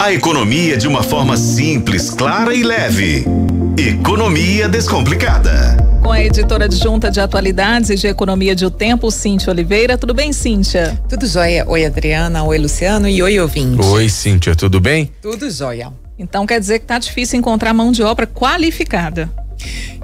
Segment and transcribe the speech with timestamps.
[0.00, 3.22] A economia de uma forma simples, clara e leve.
[3.76, 5.76] Economia Descomplicada.
[6.02, 9.98] Com a editora adjunta de atualidades e de economia de O Tempo, Cíntia Oliveira.
[9.98, 10.98] Tudo bem, Cíntia?
[11.06, 11.66] Tudo jóia.
[11.68, 12.42] Oi, Adriana.
[12.44, 13.06] Oi, Luciano.
[13.06, 13.86] E oi, ouvinte.
[13.88, 14.56] Oi, Cíntia.
[14.56, 15.12] Tudo bem?
[15.20, 15.92] Tudo jóia.
[16.18, 19.30] Então quer dizer que tá difícil encontrar mão de obra qualificada.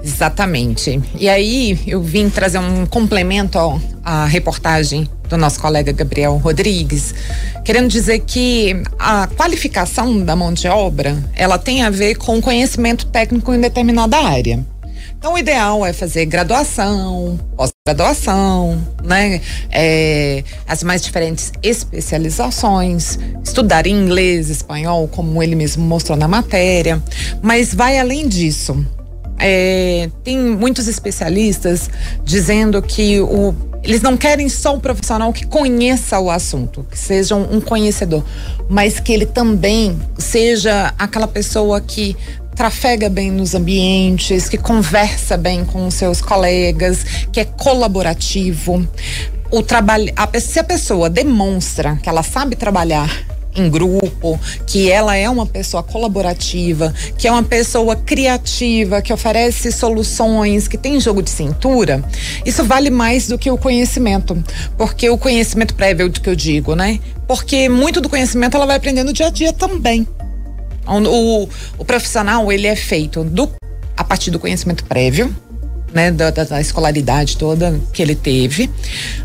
[0.03, 1.01] Exatamente.
[1.19, 3.57] E aí eu vim trazer um complemento
[4.07, 7.13] à reportagem do nosso colega Gabriel Rodrigues,
[7.65, 13.07] querendo dizer que a qualificação da mão de obra, ela tem a ver com conhecimento
[13.07, 14.65] técnico em determinada área.
[15.17, 19.41] Então, o ideal é fazer graduação, pós-graduação, né?
[19.69, 27.03] É, as mais diferentes especializações, estudar inglês, espanhol, como ele mesmo mostrou na matéria,
[27.41, 28.85] mas vai além disso.
[29.39, 31.89] É, tem muitos especialistas
[32.23, 37.35] dizendo que o, eles não querem só um profissional que conheça o assunto, que seja
[37.35, 38.23] um, um conhecedor,
[38.69, 42.15] mas que ele também seja aquela pessoa que
[42.55, 48.85] trafega bem nos ambientes, que conversa bem com os seus colegas, que é colaborativo.
[49.51, 55.15] O trabalho, a, se a pessoa demonstra que ela sabe trabalhar em grupo, que ela
[55.15, 61.21] é uma pessoa colaborativa, que é uma pessoa criativa, que oferece soluções, que tem jogo
[61.21, 62.03] de cintura,
[62.45, 64.41] isso vale mais do que o conhecimento.
[64.77, 66.99] Porque o conhecimento prévio do que eu digo, né?
[67.27, 70.07] Porque muito do conhecimento ela vai aprender no dia a dia também.
[70.87, 73.51] O, o profissional, ele é feito do,
[73.95, 75.35] a partir do conhecimento prévio,
[75.93, 78.69] né, da, da, escolaridade toda que ele teve,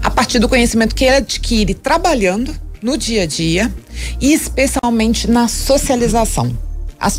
[0.02, 3.72] a partir do conhecimento que ele adquire trabalhando no dia a dia
[4.20, 6.56] e especialmente na socialização.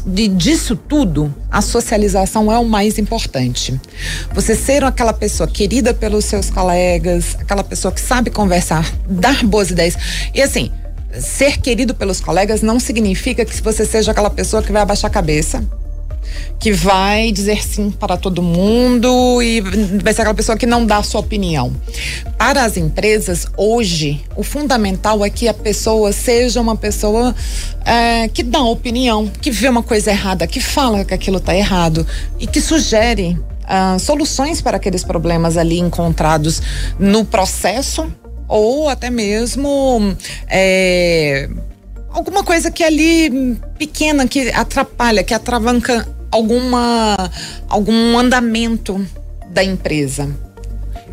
[0.05, 3.79] de, disso tudo, a socialização é o mais importante.
[4.33, 9.71] Você ser aquela pessoa querida pelos seus colegas, aquela pessoa que sabe conversar, dar boas
[9.71, 9.95] ideias.
[10.33, 10.71] E assim,
[11.19, 15.13] ser querido pelos colegas não significa que você seja aquela pessoa que vai abaixar a
[15.13, 15.63] cabeça,
[16.59, 19.61] que vai dizer sim para todo mundo e
[20.01, 21.73] vai ser aquela pessoa que não dá a sua opinião.
[22.37, 27.35] Para as empresas, hoje, o fundamental é que a pessoa seja uma pessoa
[27.85, 32.05] é, que dá opinião, que vê uma coisa errada, que fala que aquilo está errado
[32.39, 36.61] e que sugere uh, soluções para aqueles problemas ali encontrados
[36.99, 38.11] no processo
[38.47, 40.15] ou até mesmo
[40.47, 41.49] é,
[42.13, 47.15] alguma coisa que ali pequena que atrapalha, que atravanca alguma
[47.67, 49.05] algum andamento
[49.49, 50.29] da empresa.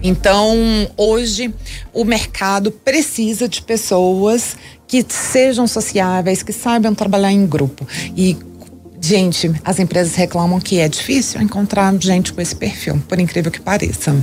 [0.02, 0.56] Então,
[0.96, 1.52] hoje
[1.92, 4.56] o mercado precisa de pessoas
[4.86, 7.86] que sejam sociáveis, que saibam trabalhar em grupo.
[8.16, 8.36] E
[9.00, 13.60] gente, as empresas reclamam que é difícil encontrar gente com esse perfil, por incrível que
[13.60, 14.14] pareça.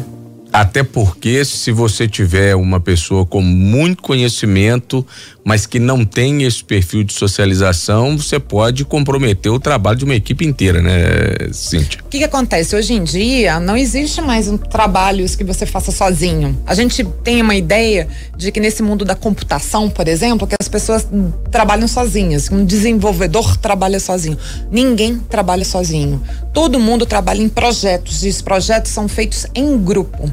[0.51, 5.05] Até porque se você tiver uma pessoa com muito conhecimento,
[5.43, 10.15] mas que não tem esse perfil de socialização, você pode comprometer o trabalho de uma
[10.15, 12.01] equipe inteira, né, Cíntia?
[12.03, 12.75] O que, que acontece?
[12.75, 16.57] Hoje em dia, não existe mais um trabalhos que você faça sozinho.
[16.65, 20.67] A gente tem uma ideia de que nesse mundo da computação, por exemplo, que as
[20.67, 21.07] pessoas
[21.51, 22.49] trabalham sozinhas.
[22.51, 24.37] Um desenvolvedor trabalha sozinho.
[24.71, 26.21] Ninguém trabalha sozinho.
[26.53, 30.29] Todo mundo trabalha em projetos e os projetos são feitos em grupo.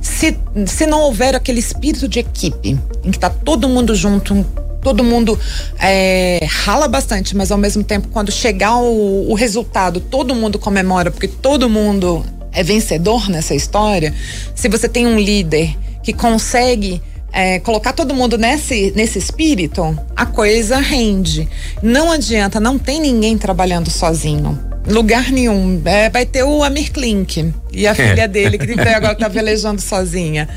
[0.00, 4.44] Se, se não houver aquele espírito de equipe, em que está todo mundo junto,
[4.80, 5.38] todo mundo
[5.78, 11.10] é, rala bastante, mas ao mesmo tempo, quando chegar o, o resultado, todo mundo comemora,
[11.10, 14.14] porque todo mundo é vencedor nessa história.
[14.54, 17.00] Se você tem um líder que consegue
[17.32, 21.48] é, colocar todo mundo nesse, nesse espírito, a coisa rende.
[21.82, 24.71] Não adianta, não tem ninguém trabalhando sozinho.
[24.86, 25.80] Lugar nenhum.
[25.84, 27.94] É, vai ter o Amir Klink e a é.
[27.94, 30.48] filha dele, que agora tá velejando sozinha.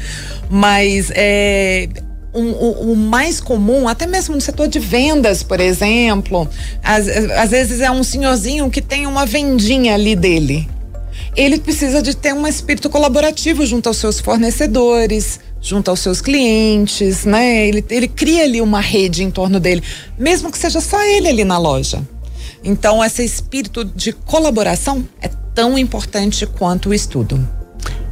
[0.50, 1.88] Mas é,
[2.34, 6.47] um, o, o, mais comum, até mesmo no setor de vendas, por exemplo,
[6.84, 10.68] às, às vezes é um senhorzinho que tem uma vendinha ali dele.
[11.35, 17.25] Ele precisa de ter um espírito colaborativo junto aos seus fornecedores, junto aos seus clientes,
[17.25, 17.68] né?
[17.68, 19.84] Ele, ele cria ali uma rede em torno dele,
[20.18, 22.02] mesmo que seja só ele ali na loja.
[22.66, 27.47] Então, esse espírito de colaboração é tão importante quanto o estudo.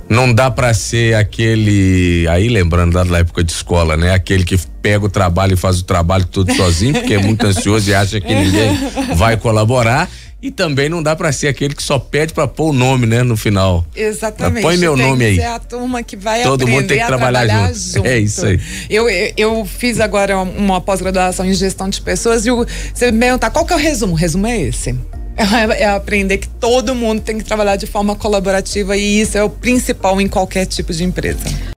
[0.08, 4.14] Não dá para ser aquele, aí lembrando da época de escola, né?
[4.14, 7.90] Aquele que pega o trabalho e faz o trabalho todo sozinho, porque é muito ansioso
[7.90, 8.78] e acha que ninguém
[9.16, 10.08] vai colaborar.
[10.44, 13.24] E também não dá para ser aquele que só pede para pôr o nome, né,
[13.24, 13.86] no final.
[13.96, 14.62] Exatamente.
[14.62, 15.40] Põe meu tem nome aí.
[15.40, 17.80] É a turma que vai Todo mundo tem que trabalhar, trabalhar junto.
[17.80, 18.06] junto.
[18.06, 18.60] É isso aí.
[18.90, 23.20] Eu, eu, eu fiz agora uma pós-graduação em gestão de pessoas e o, você me
[23.20, 24.12] perguntar qual que é o resumo?
[24.12, 24.94] O resumo é esse.
[25.36, 29.44] É, é aprender que todo mundo tem que trabalhar de forma colaborativa e isso é
[29.44, 31.73] o principal em qualquer tipo de empresa.